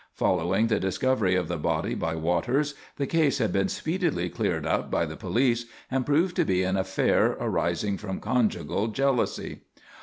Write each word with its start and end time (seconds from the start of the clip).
Following 0.15 0.65
the 0.65 0.79
discovery 0.79 1.35
of 1.35 1.47
the 1.47 1.59
body 1.59 1.93
by 1.93 2.15
Waters 2.15 2.73
the 2.95 3.05
case 3.05 3.37
had 3.37 3.53
been 3.53 3.69
speedily 3.69 4.29
cleared 4.31 4.65
up 4.65 4.89
by 4.89 5.05
the 5.05 5.15
police 5.15 5.67
and 5.91 6.07
proved 6.07 6.35
to 6.37 6.43
be 6.43 6.63
an 6.63 6.75
affair 6.75 7.37
arising 7.39 7.99
from 7.99 8.19
conjugal 8.19 8.87
jealousy. 8.87 9.59